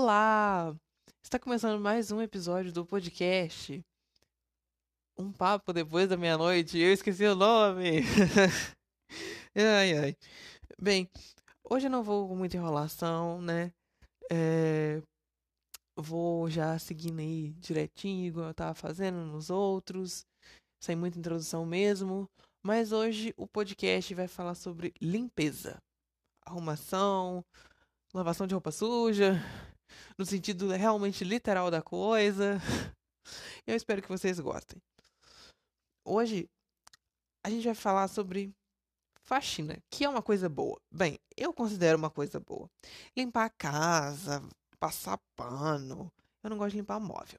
[0.00, 0.76] Olá!
[1.20, 3.84] Está começando mais um episódio do podcast.
[5.18, 6.78] Um papo depois da meia-noite.
[6.78, 8.02] Eu esqueci o nome.
[9.56, 10.16] ai, ai.
[10.80, 11.10] Bem,
[11.68, 13.72] hoje eu não vou com muita enrolação, né?
[14.30, 15.02] É...
[15.96, 20.24] Vou já seguindo aí direitinho, igual eu tava fazendo nos outros.
[20.80, 22.30] Sem muita introdução mesmo.
[22.62, 25.76] Mas hoje o podcast vai falar sobre limpeza,
[26.46, 27.44] arrumação,
[28.14, 29.42] lavação de roupa suja,
[30.16, 32.60] no sentido realmente literal da coisa.
[33.66, 34.80] Eu espero que vocês gostem.
[36.04, 36.48] Hoje
[37.44, 38.52] a gente vai falar sobre
[39.20, 40.80] faxina, que é uma coisa boa.
[40.90, 42.68] Bem, eu considero uma coisa boa.
[43.16, 44.42] Limpar a casa,
[44.80, 46.10] passar pano.
[46.42, 47.38] Eu não gosto de limpar móvel.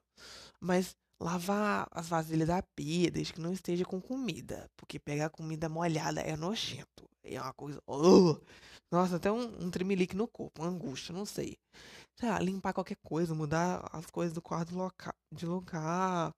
[0.60, 4.70] Mas lavar as vasilhas da pia desde que não esteja com comida.
[4.76, 7.08] Porque pegar comida molhada é nojento.
[7.24, 7.82] É uma coisa.
[7.86, 8.36] Oh!
[8.90, 11.56] Nossa, até um, um tremelique no corpo, uma angústia, não sei.
[12.20, 14.74] Sei lá, limpar qualquer coisa, mudar as coisas do quarto
[15.34, 16.30] de lugar.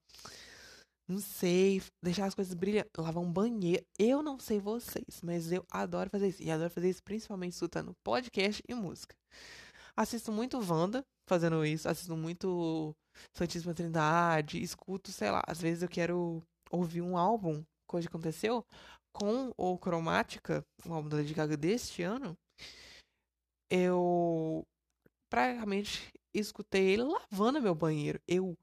[1.08, 3.84] Não sei, deixar as coisas brilhar, lavar um banheiro.
[3.98, 6.41] Eu não sei vocês, mas eu adoro fazer isso.
[6.41, 9.16] E adoro fazer isso principalmente escutando podcast e música.
[9.97, 12.94] Assisto muito Wanda fazendo isso, assisto muito
[13.36, 18.64] Santíssima Trindade, escuto, sei lá, às vezes eu quero ouvir um álbum, coisa que aconteceu,
[19.12, 22.36] com o Cromática, um álbum da Lady Gaga deste ano,
[23.70, 24.64] eu
[25.33, 28.20] praticamente escutei ele lavando meu banheiro.
[28.28, 28.55] Eu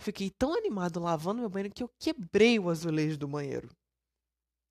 [0.00, 3.68] fiquei tão animado lavando meu banheiro que eu quebrei o azulejo do banheiro.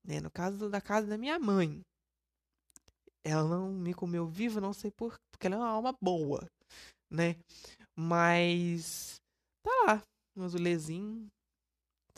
[0.04, 0.20] Né?
[0.20, 1.80] No caso da casa da minha mãe.
[3.22, 6.46] Ela não me comeu viva, não sei por, porque ela é uma alma boa,
[7.10, 7.36] né?
[7.96, 9.14] Mas
[9.62, 10.02] tá lá,
[10.36, 11.26] um azulezinho,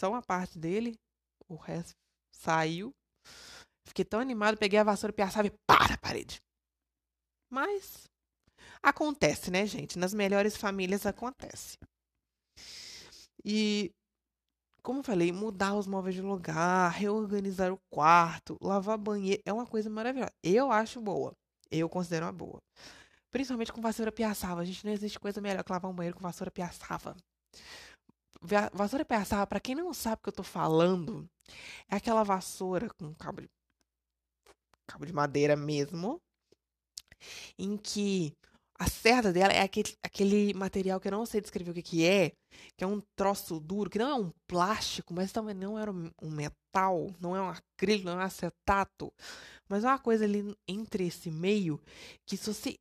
[0.01, 0.99] só uma parte dele,
[1.49, 1.95] o resto
[2.35, 2.93] saiu.
[3.87, 6.43] Fiquei tão animado, peguei a vassoura, piaçava e pá na parede.
[7.49, 8.09] Mas
[8.89, 9.99] acontece, né, gente?
[9.99, 11.77] Nas melhores famílias acontece.
[13.45, 13.93] E,
[14.83, 19.67] como eu falei, mudar os móveis de lugar, reorganizar o quarto, lavar banheiro, é uma
[19.67, 20.33] coisa maravilhosa.
[20.43, 21.33] Eu acho boa.
[21.71, 22.61] Eu considero uma boa.
[23.31, 24.61] Principalmente com vassoura piaçava.
[24.61, 27.17] A gente não existe coisa melhor que lavar um banheiro com vassoura piaçava.
[28.73, 31.29] Vassoura piaçava, pra quem não sabe o que eu tô falando,
[31.91, 33.49] é aquela vassoura com cabo de,
[34.87, 36.21] cabo de madeira mesmo,
[37.59, 38.33] em que
[38.79, 42.05] a cerda dela é aquele, aquele material que eu não sei descrever o que, que
[42.05, 42.33] é,
[42.77, 46.31] que é um troço duro, que não é um plástico, mas também não era um
[46.31, 49.13] metal, não é um acrílico, não é um acetato,
[49.69, 51.81] mas é uma coisa ali entre esse meio
[52.27, 52.77] que se você.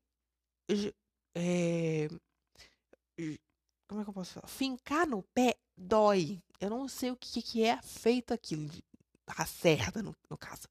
[1.38, 2.08] É,
[3.88, 4.48] como é que eu posso falar?
[4.48, 6.42] Fincar no pé dói.
[6.60, 8.70] Eu não sei o que, que é feito aquilo,
[9.28, 10.68] a cerda, no, no caso.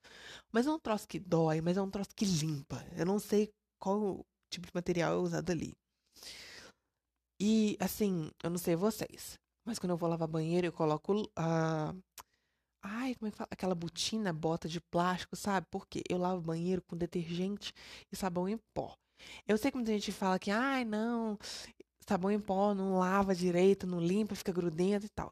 [0.53, 2.85] Mas é um troço que dói, mas é um troço que limpa.
[2.97, 4.25] Eu não sei qual
[4.55, 5.73] tipo de material é usado ali.
[7.41, 11.93] E, assim, eu não sei vocês, mas quando eu vou lavar banheiro, eu coloco a.
[11.93, 12.03] Uh,
[12.83, 13.49] ai, como é que fala?
[13.51, 15.67] Aquela botina, bota de plástico, sabe?
[15.71, 17.73] Porque eu lavo banheiro com detergente
[18.13, 18.95] e sabão em pó.
[19.47, 21.39] Eu sei que muita gente fala que, ai, não,
[22.09, 25.31] sabão em pó não lava direito, não limpa, fica grudento e tal.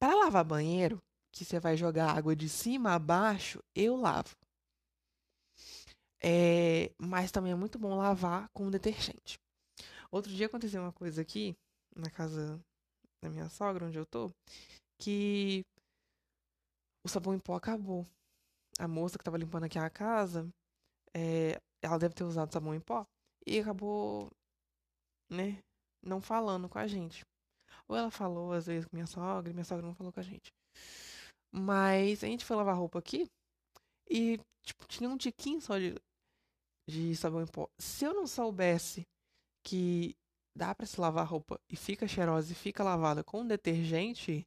[0.00, 0.98] Para lavar banheiro,
[1.32, 4.34] que você vai jogar água de cima a baixo, eu lavo.
[6.22, 9.38] É, mas também é muito bom lavar com detergente.
[10.10, 11.54] Outro dia aconteceu uma coisa aqui,
[11.94, 12.60] na casa
[13.22, 14.30] da minha sogra, onde eu tô,
[14.98, 15.62] que
[17.04, 18.06] o sabão em pó acabou.
[18.78, 20.48] A moça que tava limpando aqui a casa,
[21.14, 23.06] é, ela deve ter usado sabão em pó
[23.46, 24.30] e acabou,
[25.30, 25.62] né,
[26.02, 27.24] não falando com a gente.
[27.88, 30.22] Ou ela falou às vezes com minha sogra, e minha sogra não falou com a
[30.22, 30.52] gente.
[31.52, 33.28] Mas a gente foi lavar roupa aqui
[34.08, 35.94] e, tipo, tinha um tiquinho só de,
[36.88, 37.68] de sabão em pó.
[37.78, 39.06] Se eu não soubesse
[39.64, 40.16] que
[40.56, 44.46] dá para se lavar roupa e fica cheirosa e fica lavada com detergente,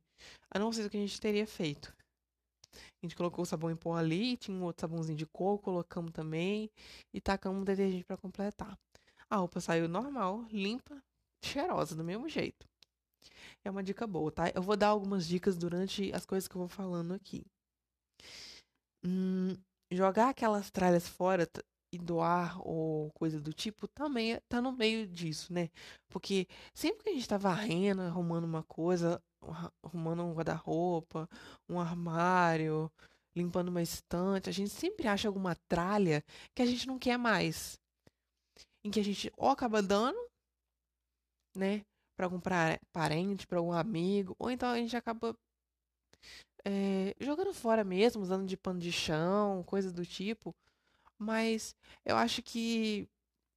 [0.49, 1.93] a não ser o que a gente teria feito.
[2.73, 6.11] A gente colocou o sabão em pó ali, tinha um outro sabãozinho de coco, colocamos
[6.11, 6.69] também
[7.13, 8.77] e tacamos um detergente para completar.
[9.29, 11.01] A roupa saiu normal, limpa,
[11.43, 12.67] cheirosa, do mesmo jeito.
[13.63, 14.49] É uma dica boa, tá?
[14.53, 17.45] Eu vou dar algumas dicas durante as coisas que eu vou falando aqui.
[19.03, 19.55] Hum,
[19.91, 21.47] jogar aquelas tralhas fora
[21.91, 25.69] e doar ou coisa do tipo também é, tá no meio disso, né?
[26.09, 29.21] Porque sempre que a gente tá varrendo, arrumando uma coisa,
[29.83, 31.27] arrumando um guarda-roupa,
[31.67, 32.91] um armário,
[33.35, 36.23] limpando uma estante, a gente sempre acha alguma tralha
[36.55, 37.79] que a gente não quer mais.
[38.83, 40.17] Em que a gente ou acaba dando,
[41.55, 41.81] né?
[42.15, 42.39] Pra algum
[42.91, 45.33] parente, pra algum amigo, ou então a gente acaba
[46.65, 50.55] é, jogando fora mesmo, usando de pano de chão, coisa do tipo.
[51.17, 51.75] Mas
[52.05, 53.07] eu acho que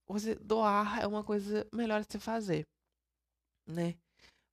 [0.07, 2.67] você doar é uma coisa melhor de se fazer,
[3.67, 3.97] né?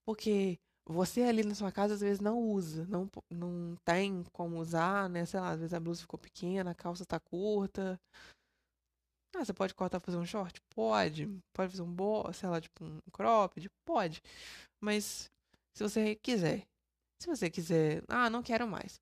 [0.05, 5.09] Porque você ali na sua casa às vezes não usa, não, não tem como usar,
[5.09, 5.25] né?
[5.25, 7.99] Sei lá, às vezes a blusa ficou pequena, a calça tá curta.
[9.35, 10.59] Ah, você pode cortar fazer um short?
[10.73, 11.27] Pode.
[11.53, 13.69] Pode fazer um bo, sei lá, tipo um cropped?
[13.85, 14.21] Pode.
[14.81, 15.31] Mas
[15.75, 16.67] se você quiser.
[17.19, 19.01] Se você quiser, ah, não quero mais.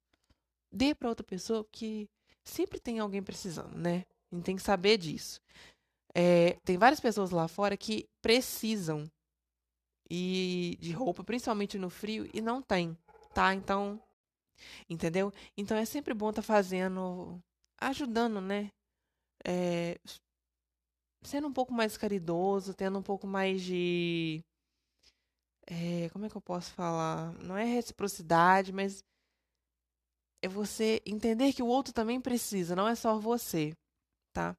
[0.71, 2.09] Dê para outra pessoa que
[2.43, 4.05] sempre tem alguém precisando, né?
[4.31, 5.39] A gente tem que saber disso.
[6.13, 9.09] É, tem várias pessoas lá fora que precisam
[10.09, 12.97] e de roupa, principalmente no frio, e não tem,
[13.33, 13.53] tá?
[13.53, 14.01] Então,
[14.89, 15.31] entendeu?
[15.55, 17.39] Então é sempre bom estar tá fazendo,
[17.79, 18.71] ajudando, né?
[19.45, 19.99] É,
[21.21, 24.43] sendo um pouco mais caridoso, tendo um pouco mais de.
[25.69, 27.33] É, como é que eu posso falar?
[27.43, 29.03] Não é reciprocidade, mas
[30.41, 33.73] é você entender que o outro também precisa, não é só você,
[34.33, 34.55] tá?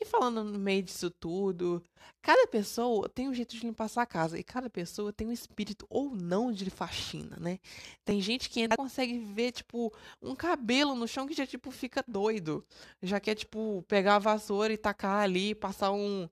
[0.00, 1.82] E falando no meio disso tudo,
[2.22, 5.86] cada pessoa tem um jeito de limpar sua casa e cada pessoa tem um espírito
[5.90, 7.58] ou não de faxina, né?
[8.04, 9.92] Tem gente que ainda consegue ver, tipo,
[10.22, 12.64] um cabelo no chão que já, tipo, fica doido.
[13.02, 16.28] Já quer, tipo, pegar a vassoura e tacar ali, passar um,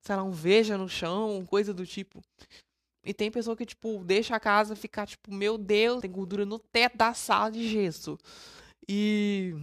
[0.00, 2.22] sei lá, um veja no chão, coisa do tipo.
[3.04, 6.58] E tem pessoa que, tipo, deixa a casa ficar, tipo, meu Deus, tem gordura no
[6.58, 8.18] teto da sala de gesso.
[8.88, 9.54] E.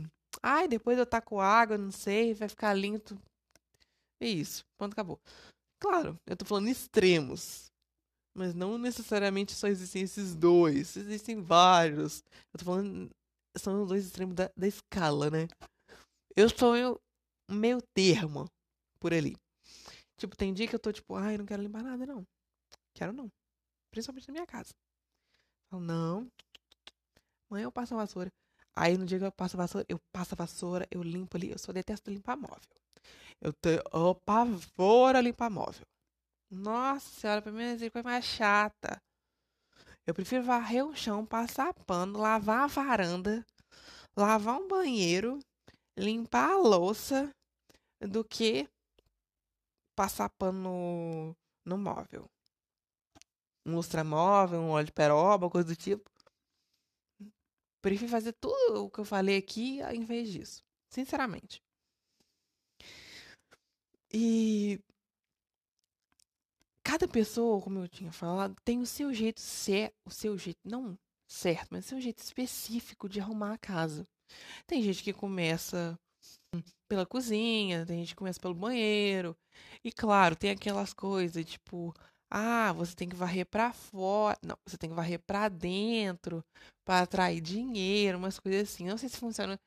[0.41, 3.17] Ai, depois eu taco água, não sei, vai ficar limpo.
[4.21, 4.63] É isso.
[4.77, 5.19] Pronto, acabou.
[5.79, 7.71] Claro, eu tô falando extremos.
[8.35, 10.95] Mas não necessariamente só existem esses dois.
[10.97, 12.23] Existem vários.
[12.53, 13.09] Eu tô falando.
[13.57, 15.47] São os dois extremos da, da escala, né?
[16.35, 16.99] Eu sou eu,
[17.49, 18.45] meio termo
[18.99, 19.37] por ali.
[20.17, 22.25] Tipo, tem dia que eu tô tipo, ai, não quero limpar nada, não.
[22.95, 23.29] Quero não.
[23.91, 24.73] Principalmente na minha casa.
[25.71, 26.31] Eu, não.
[27.49, 28.31] Amanhã eu passo a vassoura.
[28.75, 31.51] Aí no dia que eu passo a vassoura, eu passo a vassoura, eu limpo ali.
[31.51, 32.59] Eu só detesto limpar móvel.
[33.41, 35.85] Eu tenho o pavor a limpar móvel.
[36.49, 39.01] Nossa senhora, pra mim é coisa mais chata.
[40.07, 43.45] Eu prefiro varrer o chão, passar pano, lavar a varanda,
[44.15, 45.39] lavar um banheiro,
[45.97, 47.29] limpar a louça,
[47.99, 48.69] do que
[49.95, 52.29] passar pano no, no móvel.
[53.65, 56.09] Um lustramóvel, um óleo de peroba, coisa do tipo.
[57.81, 60.63] Prefiro fazer tudo o que eu falei aqui em vez disso.
[60.89, 61.61] Sinceramente.
[64.13, 64.79] E
[66.83, 70.97] cada pessoa, como eu tinha falado, tem o seu jeito certo, o seu jeito não
[71.27, 74.07] certo, mas o seu jeito específico de arrumar a casa.
[74.65, 75.99] Tem gente que começa
[76.87, 79.35] pela cozinha, tem gente que começa pelo banheiro.
[79.83, 81.93] E claro, tem aquelas coisas tipo,
[82.29, 86.43] ah, você tem que varrer para fora, não, você tem que varrer para dentro
[86.85, 88.85] para atrair dinheiro, umas coisas assim.
[88.85, 89.59] Não sei se funciona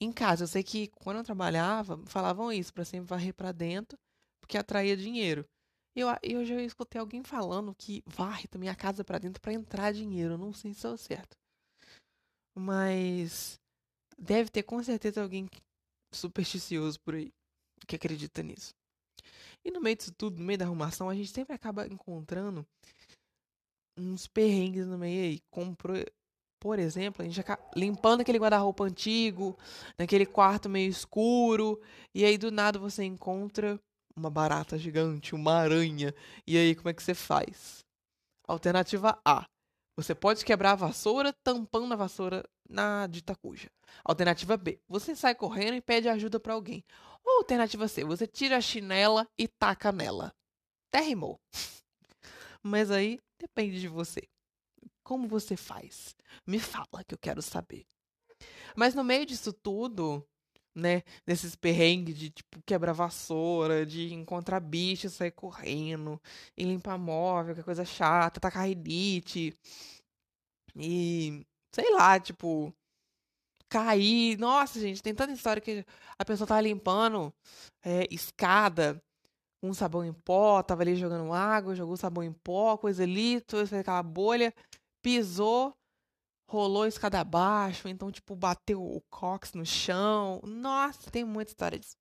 [0.00, 0.44] em casa.
[0.44, 3.98] Eu sei que quando eu trabalhava, falavam isso, para sempre varrer para dentro,
[4.40, 5.44] porque atraía dinheiro.
[5.94, 9.92] Eu, eu já escutei alguém falando que varre também a casa para dentro para entrar
[9.92, 10.34] dinheiro.
[10.34, 11.36] Eu não sei se é certo.
[12.54, 13.58] Mas
[14.18, 15.48] deve ter com certeza alguém
[16.14, 17.32] supersticioso por aí
[17.86, 18.74] que acredita nisso.
[19.66, 22.64] E no meio disso tudo, no meio da arrumação, a gente sempre acaba encontrando
[23.98, 25.40] uns perrengues no meio aí.
[25.50, 25.76] Como,
[26.60, 29.58] por exemplo, a gente acaba limpando aquele guarda-roupa antigo,
[29.98, 31.82] naquele quarto meio escuro,
[32.14, 33.76] e aí do nada você encontra
[34.14, 36.14] uma barata gigante, uma aranha.
[36.46, 37.80] E aí como é que você faz?
[38.46, 39.46] Alternativa A.
[39.96, 43.68] Você pode quebrar a vassoura tampando a vassoura na dita cuja.
[44.04, 44.78] Alternativa B.
[44.88, 46.84] Você sai correndo e pede ajuda para alguém.
[47.26, 48.04] Ou alternativa C.
[48.04, 50.32] Você tira a chinela e taca nela.
[50.88, 51.40] Até rimou.
[52.62, 54.22] Mas aí depende de você.
[55.02, 56.14] Como você faz?
[56.46, 57.84] Me fala que eu quero saber.
[58.76, 60.26] Mas no meio disso tudo,
[60.74, 66.20] né, nesses perrengues de tipo quebrar vassoura, de encontrar bicho, sair correndo,
[66.56, 69.54] e limpar móvel, que é coisa chata, tacar rinite.
[70.76, 72.74] E sei lá, tipo,
[73.68, 74.38] cair.
[74.38, 75.84] Nossa, gente, tem tanta história que
[76.18, 77.32] a pessoa tava limpando
[77.84, 79.02] é, escada
[79.60, 83.80] com sabão em pó, tava ali jogando água, jogou sabão em pó, coisa ali, toda
[83.80, 84.54] aquela bolha
[85.02, 85.74] pisou,
[86.48, 90.40] rolou a escada abaixo, então, tipo, bateu o cox no chão.
[90.44, 91.96] Nossa, tem muita história disso.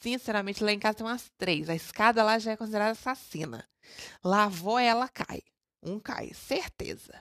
[0.00, 1.68] Sinceramente, lá em casa tem umas três.
[1.68, 3.68] A escada lá já é considerada assassina.
[4.24, 5.42] Lavou, ela cai.
[5.82, 7.20] Um cai, certeza.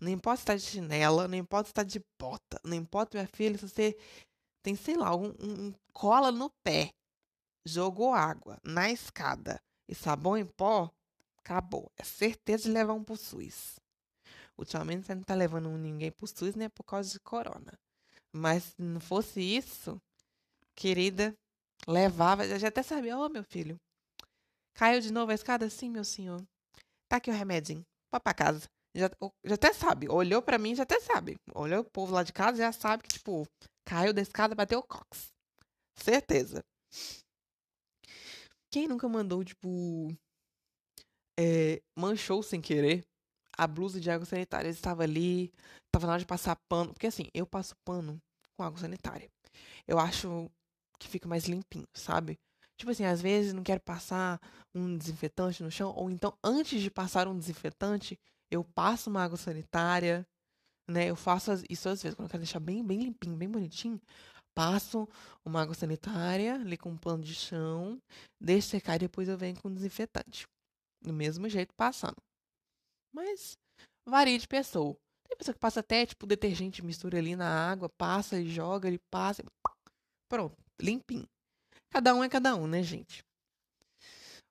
[0.00, 3.68] Não importa se de chinela, não importa se de bota, não importa, minha filha, se
[3.68, 3.96] você
[4.62, 6.90] tem, sei lá, um, um cola no pé,
[7.66, 10.90] jogou água na escada e sabão em pó,
[11.38, 11.90] acabou.
[11.96, 13.76] É certeza de levar um pro SUS.
[14.56, 16.68] Ultimamente você não tá levando ninguém pro SUS, né?
[16.68, 17.72] Por causa de corona.
[18.32, 20.00] Mas se não fosse isso,
[20.74, 21.34] querida,
[21.86, 22.46] levava.
[22.58, 23.78] Já até sabia, ô oh, meu filho,
[24.74, 25.68] Caiu de novo a escada?
[25.68, 26.42] Sim, meu senhor.
[27.08, 27.84] Tá aqui o remedinho.
[28.10, 28.66] Vá pra casa.
[28.94, 29.10] Já,
[29.44, 30.08] já até sabe.
[30.08, 31.36] Olhou pra mim, já até sabe.
[31.54, 33.46] Olhou o povo lá de casa, já sabe que, tipo,
[33.84, 35.32] caiu da escada, bateu o cox.
[35.96, 36.62] Certeza.
[38.70, 40.14] Quem nunca mandou, tipo,
[41.38, 43.04] é, manchou sem querer
[43.56, 44.68] a blusa de água sanitária?
[44.68, 45.52] Estava ali,
[45.86, 46.92] estava na hora de passar pano.
[46.92, 48.20] Porque assim, eu passo pano
[48.56, 49.28] com água sanitária.
[49.86, 50.50] Eu acho
[50.98, 52.38] que fica mais limpinho, sabe?
[52.76, 54.40] Tipo assim, às vezes não quero passar
[54.74, 58.18] um desinfetante no chão, ou então antes de passar um desinfetante,
[58.52, 60.26] eu passo uma água sanitária,
[60.88, 61.08] né?
[61.08, 63.98] Eu faço isso às vezes, quando eu quero deixar bem, bem limpinho, bem bonitinho,
[64.54, 65.08] passo
[65.42, 67.98] uma água sanitária ali com um pano de chão,
[68.38, 70.46] deixo secar e depois eu venho com desinfetante.
[71.02, 72.16] Do mesmo jeito passando.
[73.12, 73.56] Mas
[74.06, 74.94] varia de pessoa.
[75.26, 79.00] Tem pessoa que passa até, tipo, detergente, mistura ali na água, passa e joga, ele
[79.10, 79.42] passa.
[80.28, 81.26] Pronto, limpinho.
[81.90, 83.24] Cada um é cada um, né, gente?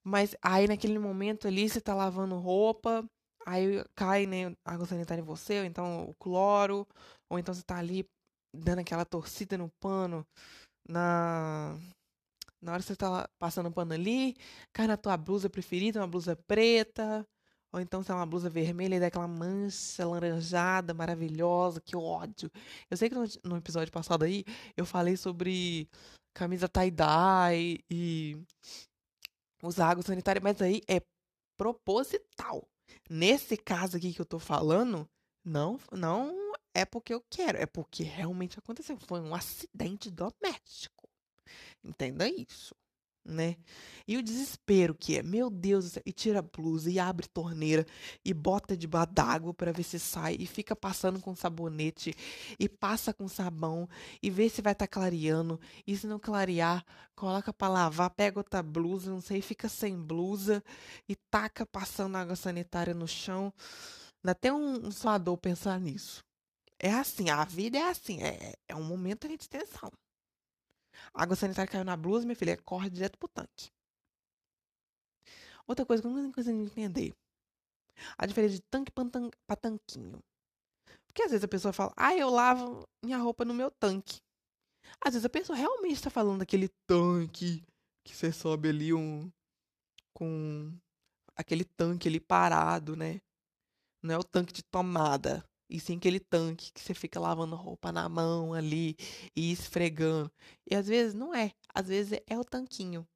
[0.03, 3.08] Mas aí naquele momento ali você tá lavando roupa,
[3.45, 6.88] aí cai né, água sanitária em você, ou então o cloro,
[7.29, 8.05] ou então você tá ali
[8.55, 10.25] dando aquela torcida no pano
[10.88, 11.77] na
[12.62, 14.36] na hora que você tá passando o pano ali,
[14.71, 17.25] cai na tua blusa preferida, uma blusa preta,
[17.74, 22.51] ou então se é uma blusa vermelha e dá aquela mancha laranjada maravilhosa, que ódio.
[22.89, 24.43] Eu sei que no, no episódio passado aí
[24.77, 25.89] eu falei sobre
[26.36, 28.38] camisa tie-dye e
[29.63, 31.01] usar água sanitária, mas aí é
[31.57, 32.67] proposital.
[33.10, 35.10] Nesse caso aqui que eu tô falando,
[35.43, 38.98] não, não é porque eu quero, é porque realmente aconteceu.
[38.98, 41.10] Foi um acidente doméstico.
[41.83, 42.75] Entenda isso
[43.23, 43.55] né?
[44.07, 47.27] E o desespero que é, meu Deus do céu, e tira a blusa e abre
[47.27, 47.85] torneira
[48.25, 52.13] e bota debaixo d'água para ver se sai e fica passando com sabonete
[52.59, 53.87] e passa com sabão
[54.21, 56.83] e vê se vai estar tá clareando e se não clarear,
[57.15, 60.63] coloca para lavar, pega outra blusa, não sei, fica sem blusa
[61.07, 63.53] e taca passando água sanitária no chão.
[64.23, 66.23] Dá até um, um suador pensar nisso.
[66.79, 69.91] É assim, a vida é assim, é, é um momento de tensão.
[71.13, 73.71] A água sanitária caiu na blusa, minha filha, corre direto pro tanque.
[75.67, 77.13] Outra coisa que eu consigo entender.
[78.17, 80.24] A diferença de tanque para tanquinho.
[81.05, 84.21] Porque às vezes a pessoa fala, ah, eu lavo minha roupa no meu tanque.
[85.00, 87.63] Às vezes a pessoa realmente está falando daquele tanque
[88.03, 89.31] que você sobe ali um.
[90.13, 90.74] com
[91.36, 93.21] aquele tanque ali parado, né?
[94.01, 95.43] Não é o tanque de tomada.
[95.71, 98.97] E sim aquele tanque que você fica lavando roupa na mão ali
[99.33, 100.29] e esfregando.
[100.69, 101.53] E às vezes não é.
[101.73, 103.07] Às vezes é o tanquinho.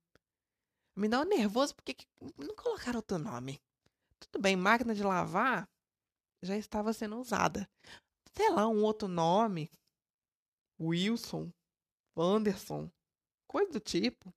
[0.96, 1.94] Me dá um nervoso porque
[2.38, 3.62] não colocaram outro nome.
[4.22, 5.70] Tudo bem, máquina de lavar
[6.42, 7.70] já estava sendo usada.
[8.32, 9.70] Sei lá, um outro nome.
[10.80, 11.52] Wilson,
[12.16, 12.90] Anderson,
[13.48, 14.34] coisa do tipo.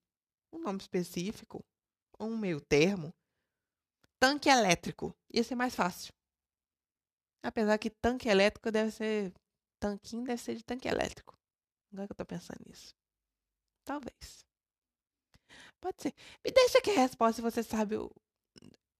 [0.52, 1.64] Um nome específico.
[2.18, 3.14] Um meio termo.
[4.18, 5.14] Tanque elétrico.
[5.32, 6.12] Ia ser mais fácil.
[7.42, 9.32] Apesar que tanque elétrico deve ser.
[9.80, 11.34] Tanquinho deve ser de tanque elétrico.
[11.92, 12.94] Agora que eu tô pensando nisso.
[13.84, 14.44] Talvez.
[15.80, 16.14] Pode ser.
[16.44, 18.10] Me deixa aqui a resposta se você sabe o,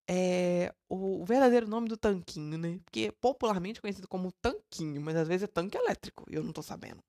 [0.09, 2.79] é, o verdadeiro nome do tanquinho, né?
[2.85, 6.53] Porque é popularmente conhecido como tanquinho, mas às vezes é tanque elétrico e eu não
[6.53, 7.03] tô sabendo.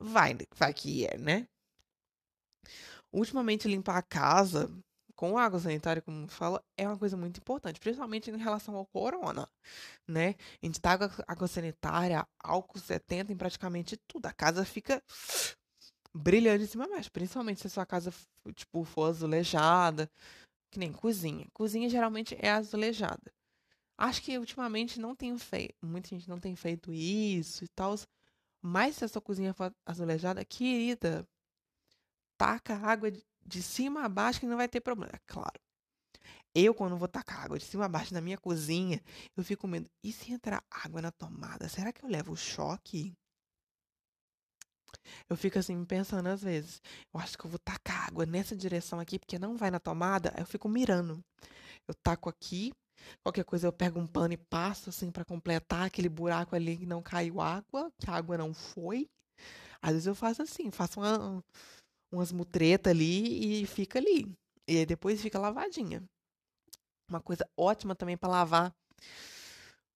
[0.00, 1.48] Vai, vai que é, né?
[3.12, 4.70] Ultimamente limpar a casa
[5.20, 9.46] com água sanitária, como fala, é uma coisa muito importante, principalmente em relação ao corona,
[10.08, 10.34] né?
[10.62, 14.24] A gente tá com água sanitária, álcool 70 em praticamente tudo.
[14.24, 15.02] A casa fica
[16.14, 18.10] brilhando em cima mais, principalmente se a sua casa,
[18.54, 20.10] tipo, for azulejada,
[20.70, 21.46] que nem cozinha.
[21.52, 23.30] Cozinha geralmente é azulejada.
[23.98, 27.94] Acho que ultimamente não tenho feito, muita gente não tem feito isso e tal,
[28.62, 31.28] mas se a sua cozinha for azulejada, querida,
[32.38, 33.22] taca água de
[33.62, 35.12] cima a baixo que não vai ter problema.
[35.14, 35.60] É claro.
[36.54, 39.00] Eu, quando vou tacar água de cima a baixo na minha cozinha,
[39.36, 39.88] eu fico com medo.
[40.02, 41.68] E se entrar água na tomada?
[41.68, 43.14] Será que eu levo choque?
[45.28, 46.82] Eu fico assim pensando às vezes.
[47.14, 50.34] Eu acho que eu vou tacar água nessa direção aqui, porque não vai na tomada.
[50.36, 51.22] Eu fico mirando.
[51.86, 52.72] Eu taco aqui.
[53.22, 56.86] Qualquer coisa eu pego um pano e passo assim para completar aquele buraco ali que
[56.86, 59.08] não caiu água, que a água não foi.
[59.80, 61.42] Às vezes eu faço assim, faço uma,
[62.10, 64.26] umas mutretas ali e fica ali.
[64.66, 66.02] E aí depois fica lavadinha.
[67.08, 68.74] Uma coisa ótima também para lavar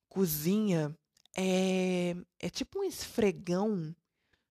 [0.09, 0.97] cozinha
[1.37, 3.94] é, é tipo um esfregão,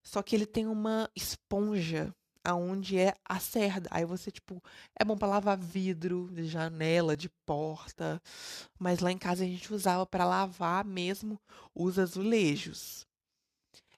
[0.04, 3.88] só que ele tem uma esponja aonde é a cerda.
[3.92, 4.62] Aí você, tipo,
[5.00, 8.22] é bom para lavar vidro de janela, de porta.
[8.78, 11.40] Mas lá em casa a gente usava para lavar mesmo
[11.74, 13.08] os azulejos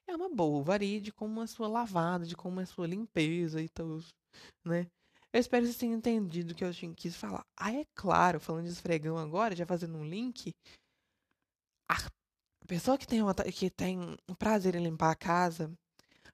[0.06, 0.62] é uma boa.
[0.62, 4.00] Varia de como é sua lavada, de como é a sua limpeza e tal,
[4.64, 4.86] né?
[5.32, 7.44] Eu espero que vocês tenham entendido o que eu quis falar.
[7.56, 10.54] Ah, é claro, falando de esfregão agora, já fazendo um link.
[11.90, 11.96] A
[12.66, 13.98] pessoa que tem, uma, que tem
[14.28, 15.70] um prazer em limpar a casa,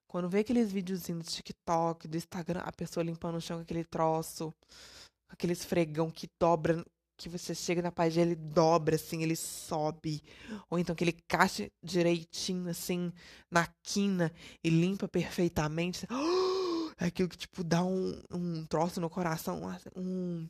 [0.07, 3.85] quando vê aqueles videozinhos do TikTok, do Instagram, a pessoa limpando o chão com aquele
[3.85, 4.55] troço,
[5.29, 6.85] aquele esfregão que dobra,
[7.23, 10.23] que você chega na página, ele dobra, assim, ele sobe.
[10.69, 13.13] Ou então que ele caixa direitinho, assim,
[13.51, 16.07] na quina e limpa perfeitamente.
[16.99, 19.63] É aquilo que, tipo, dá um, um troço no coração,
[19.97, 20.47] um.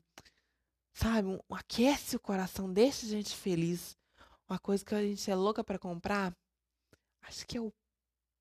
[0.92, 1.28] Sabe?
[1.28, 3.96] Um, aquece o coração, deixa a gente feliz.
[4.50, 6.36] Uma coisa que a gente é louca para comprar.
[7.22, 7.72] Acho que é o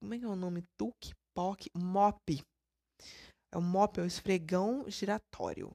[0.01, 0.63] como é que é o nome?
[0.77, 2.43] Tuk Pok Mop.
[3.51, 5.71] É o mop, é o esfregão giratório.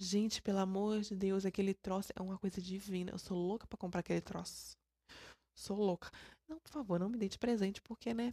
[0.00, 3.10] Gente, pelo amor de Deus, aquele troço é uma coisa divina.
[3.10, 4.76] Eu sou louca para comprar aquele troço.
[5.56, 6.10] Sou louca.
[6.48, 8.32] Não, por favor, não me dê de presente, porque, né?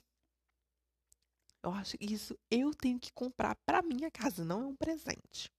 [1.63, 5.51] Eu acho que isso eu tenho que comprar para minha casa, não é um presente.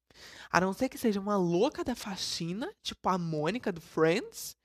[0.50, 4.56] A não ser que seja uma louca da faxina, tipo a Mônica do Friends.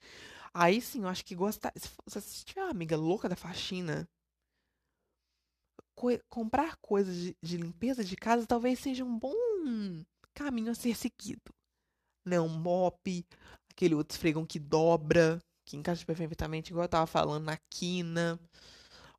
[0.53, 1.73] Aí sim, eu acho que gostar.
[1.75, 4.07] Se você tiver uma amiga louca da faxina,
[5.95, 9.33] co comprar coisas de, de, limpeza de casa talvez seja um bom
[10.51, 11.41] caminho a ser seguido.
[12.25, 12.39] Né?
[12.39, 13.25] Um mop,
[13.71, 18.37] aquele outro esfregão que dobra, que encaixa perfeitamente, igual eu tava falando, na quina.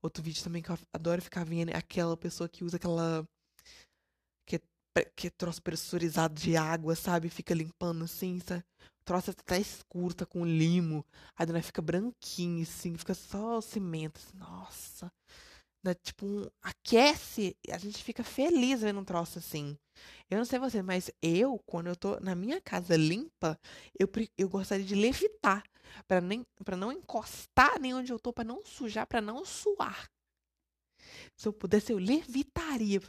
[0.02, 3.26] Outro vídeo também que eu adoro ficar vendo é aquela pessoa que usa aquela.
[4.46, 4.60] que,
[5.16, 7.30] que é troço pressurizado de água, sabe?
[7.30, 8.64] Fica limpando assim, sabe?
[9.04, 11.04] Troço até tá escuro, tá com limo.
[11.36, 14.18] Aí a fica branquinho, assim, fica só cimento.
[14.18, 15.12] Assim, nossa
[15.94, 19.76] tipo, um, aquece, a gente fica feliz vendo um troço assim.
[20.30, 23.58] Eu não sei você, mas eu, quando eu tô na minha casa limpa,
[23.98, 24.08] eu,
[24.38, 25.62] eu gostaria de levitar.
[26.08, 30.08] para nem para não encostar nem onde eu tô, para não sujar, para não suar.
[31.36, 33.00] Se eu pudesse, eu levitaria.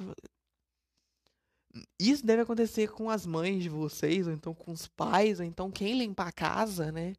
[2.00, 5.72] Isso deve acontecer com as mães de vocês, ou então com os pais, ou então
[5.72, 7.14] quem limpa a casa, né?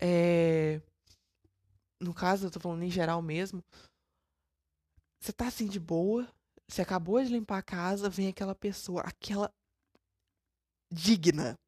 [0.00, 0.80] É...
[2.00, 3.62] No caso, eu tô falando em geral mesmo.
[5.20, 6.28] Você tá assim de boa,
[6.68, 9.52] você acabou de limpar a casa, vem aquela pessoa, aquela
[10.92, 11.58] digna,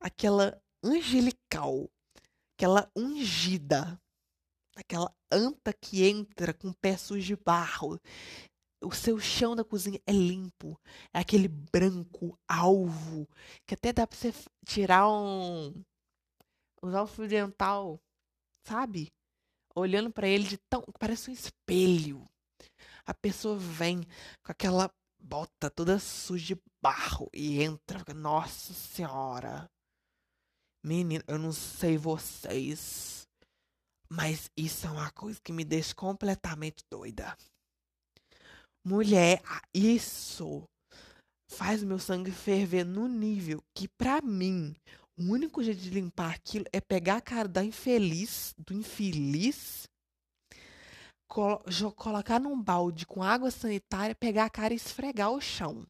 [0.00, 1.90] aquela angelical,
[2.54, 4.00] aquela ungida,
[4.76, 8.00] aquela anta que entra com pés de barro.
[8.80, 10.80] O seu chão da cozinha é limpo,
[11.12, 13.28] é aquele branco alvo,
[13.66, 14.32] que até dá pra você
[14.64, 15.84] tirar um.
[16.80, 18.00] usar o fio dental,
[18.64, 19.12] sabe?
[19.74, 20.82] Olhando para ele de tão.
[20.98, 22.24] parece um espelho
[23.08, 24.02] a pessoa vem
[24.44, 28.04] com aquela bota toda suja de barro e entra.
[28.12, 29.66] Nossa Senhora.
[30.84, 33.26] Menina, eu não sei vocês,
[34.10, 37.34] mas isso é uma coisa que me deixa completamente doida.
[38.84, 39.42] Mulher,
[39.74, 40.64] isso
[41.50, 44.76] faz meu sangue ferver no nível que, para mim,
[45.18, 49.88] o único jeito de limpar aquilo é pegar a cara da infeliz, do infeliz,
[51.28, 51.62] colo
[51.94, 55.86] colocar num balde com água sanitária, pegar a cara e esfregar o chão.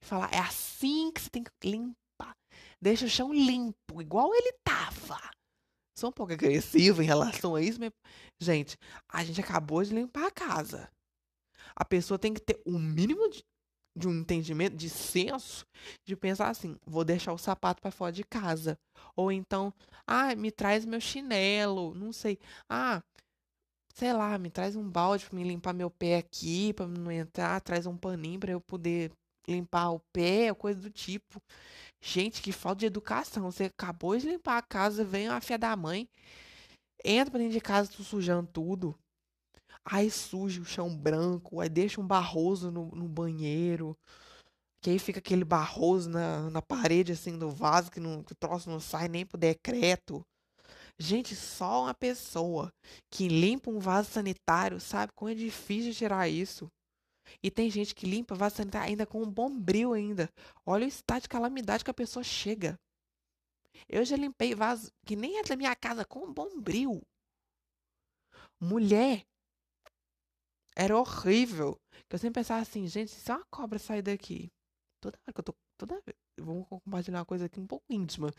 [0.00, 2.36] E falar, é assim que você tem que limpar.
[2.80, 5.18] Deixa o chão limpo, igual ele tava.
[5.96, 7.92] Sou um pouco agressivo em relação a isso, mas...
[8.40, 8.76] Gente,
[9.08, 10.90] a gente acabou de limpar a casa.
[11.76, 13.44] A pessoa tem que ter o um mínimo de,
[13.96, 15.64] de, um entendimento, de senso,
[16.04, 18.78] de pensar assim: vou deixar o sapato para fora de casa.
[19.16, 19.72] Ou então,
[20.06, 22.38] ah, me traz meu chinelo, não sei.
[22.68, 23.02] Ah,
[23.94, 27.60] sei lá, me traz um balde para me limpar meu pé aqui, para não entrar,
[27.60, 29.12] traz um paninho para eu poder
[29.48, 31.40] limpar o pé, coisa do tipo.
[32.02, 33.50] Gente, que falta de educação.
[33.50, 36.08] Você acabou de limpar a casa, vem a fia da mãe,
[37.04, 38.94] entra pra dentro de casa, tu sujando tudo.
[39.84, 43.96] Aí suja o chão branco, aí deixa um barroso no, no banheiro.
[44.82, 48.36] Que aí fica aquele barroso na, na parede, assim, do vaso, que, não, que o
[48.36, 50.24] troço não sai nem pro decreto.
[50.98, 52.72] Gente, só uma pessoa
[53.10, 56.70] que limpa um vaso sanitário sabe como é difícil tirar isso.
[57.42, 60.30] E tem gente que limpa vaso sanitário ainda com um bombril ainda.
[60.64, 62.78] Olha o estado de calamidade que a pessoa chega.
[63.88, 67.02] Eu já limpei vaso que nem é da minha casa com um bombril.
[68.60, 69.24] Mulher.
[70.76, 71.78] Era horrível.
[72.08, 74.50] Que eu sempre pensava assim, gente, se uma cobra sair daqui.
[75.00, 75.54] Toda hora que eu tô.
[75.76, 76.16] Toda vez.
[76.38, 78.30] Vamos compartilhar uma coisa aqui um pouco íntima.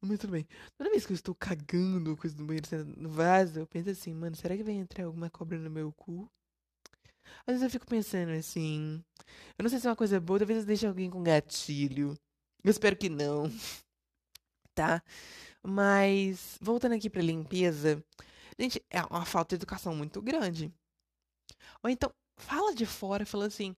[0.00, 0.46] Tudo bem.
[0.76, 4.34] Toda vez que eu estou cagando coisa no banheiro, no vaso, eu penso assim, mano,
[4.36, 6.28] será que vai entrar alguma cobra no meu cu?
[7.46, 9.02] Às vezes eu fico pensando assim.
[9.56, 12.16] Eu não sei se é uma coisa boa, talvez deixe alguém com gatilho.
[12.64, 13.44] Eu espero que não.
[14.74, 15.02] Tá?
[15.60, 18.00] Mas, voltando aqui pra limpeza.
[18.56, 20.72] Gente, é uma falta de educação muito grande.
[21.82, 23.74] Ou então, fala de fora, fala assim.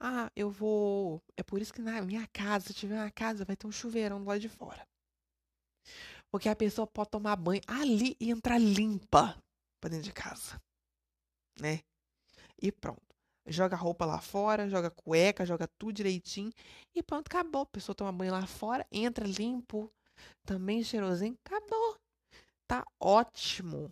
[0.00, 1.22] Ah, eu vou.
[1.36, 4.20] É por isso que na minha casa, se tiver uma casa, vai ter um chuveirão
[4.20, 4.86] do lado de fora.
[6.30, 9.36] Porque a pessoa pode tomar banho ali e entrar limpa
[9.80, 10.60] pra dentro de casa.
[11.60, 11.80] Né?
[12.60, 13.02] E pronto.
[13.46, 16.52] Joga roupa lá fora, joga cueca, joga tudo direitinho.
[16.94, 17.62] E pronto, acabou.
[17.62, 19.90] A pessoa toma banho lá fora, entra limpo,
[20.44, 21.36] também cheirosinho.
[21.44, 21.96] Acabou.
[22.66, 23.90] Tá ótimo.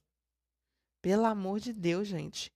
[1.00, 2.52] Pelo amor de Deus, gente.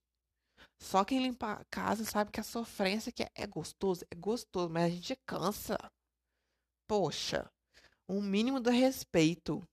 [0.81, 4.67] Só quem limpa a casa sabe que a sofrência que é, é gostoso, é gostoso,
[4.67, 5.77] mas a gente cansa.
[6.87, 7.47] Poxa,
[8.09, 9.63] um mínimo de respeito,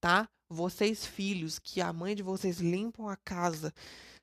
[0.00, 0.28] tá?
[0.50, 3.72] Vocês filhos, que a mãe de vocês limpam a casa,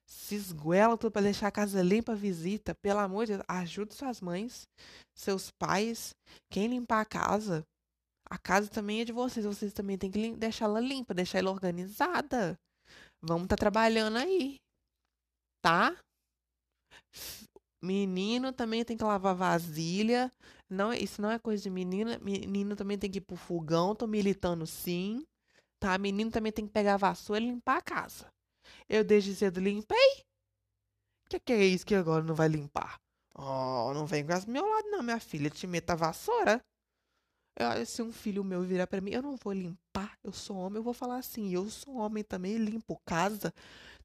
[0.05, 3.93] se esguelam tudo para deixar a casa limpa a visita, pelo amor de Deus, ajude
[3.93, 4.67] suas mães,
[5.15, 6.13] seus pais,
[6.51, 7.65] quem limpar a casa.
[8.29, 11.51] A casa também é de vocês, vocês também têm que deixar ela limpa, deixar ela
[11.51, 12.59] organizada.
[13.21, 14.57] Vamos estar tá trabalhando aí,
[15.61, 15.95] tá?
[17.81, 20.31] Menino também tem que lavar vasilha.
[20.69, 22.17] Não, isso não é coisa de menina.
[22.19, 23.95] Menino também tem que ir pro fogão.
[23.95, 25.25] Tô militando sim.
[25.79, 25.97] Tá?
[25.97, 28.27] Menino também tem que pegar a vassoura e limpar a casa.
[28.89, 30.23] Eu desde cedo limpei.
[31.29, 32.99] Que, que é isso que agora não vai limpar?
[33.37, 35.49] Oh, não vem com meu lado, não, minha filha.
[35.49, 36.61] Te meta a vassoura.
[37.57, 40.77] Eu, se um filho meu virar para mim, eu não vou limpar, eu sou homem,
[40.77, 43.53] eu vou falar assim, eu sou homem também, limpo casa.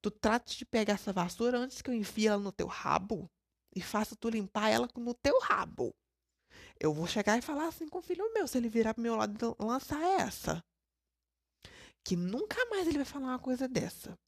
[0.02, 3.30] Tu trata de pegar essa vassoura antes que eu enfie ela no teu rabo
[3.74, 5.94] e faça tu limpar ela no teu rabo.
[6.78, 9.16] Eu vou chegar e falar assim com o filho meu, se ele virar pro meu
[9.16, 10.64] lado e lançar essa.
[12.02, 14.18] Que nunca mais ele vai falar uma coisa dessa.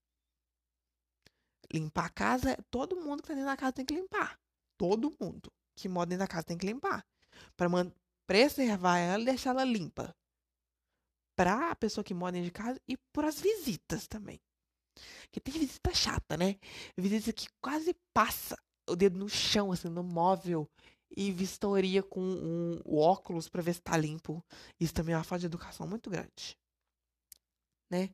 [1.73, 4.39] Limpar a casa, todo mundo que tá dentro da casa tem que limpar.
[4.77, 7.03] Todo mundo que mora dentro da casa tem que limpar.
[7.57, 7.69] Para
[8.27, 10.15] preservar ela e deixar ela limpa.
[11.35, 14.39] Para a pessoa que mora dentro de casa e para as visitas também.
[15.31, 16.57] Que tem visita chata, né?
[16.97, 18.57] Visita que quase passa
[18.89, 20.69] o dedo no chão, assim, no móvel.
[21.15, 24.43] E vistoria com um, o óculos para ver se tá limpo.
[24.81, 26.57] Isso também é uma falta de educação muito grande.
[27.91, 28.11] Né?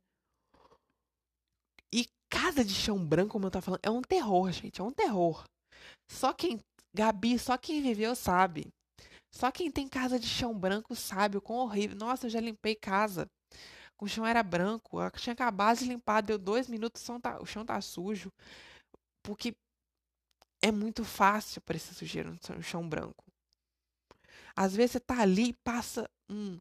[1.92, 4.80] E casa de chão branco, como eu tava falando, é um terror, gente.
[4.80, 5.44] É um terror.
[6.10, 6.58] Só quem.
[6.94, 8.66] Gabi, só quem viveu sabe.
[9.32, 11.96] Só quem tem casa de chão branco sabe o quão horrível.
[11.96, 13.28] Nossa, eu já limpei casa
[14.04, 17.40] o chão era branco, eu tinha acabado de limpar, deu dois minutos, o chão tá,
[17.40, 18.32] o chão tá sujo.
[19.22, 19.56] Porque
[20.62, 23.24] é muito fácil aparecer sujeira no chão branco.
[24.56, 26.58] Às vezes você tá ali e passa um,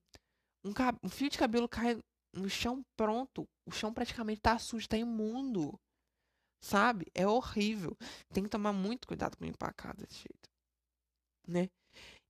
[0.63, 0.71] um,
[1.03, 1.99] um, fio de cabelo cai
[2.33, 3.47] no chão pronto.
[3.65, 5.79] O chão praticamente tá sujo, tá imundo.
[6.61, 7.07] Sabe?
[7.13, 7.95] É horrível.
[8.33, 10.49] Tem que tomar muito cuidado com limpar a casa desse jeito.
[11.47, 11.69] Né?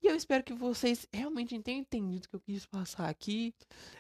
[0.02, 3.54] E eu espero que vocês realmente tenham entendido o que eu quis passar aqui.